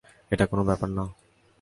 [0.31, 1.03] এটা কোন ব্যাপার না।